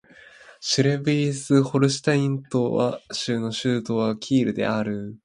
[0.59, 2.43] シュレースヴィヒ＝ホルシュタイン
[3.11, 5.19] 州の州都はキールである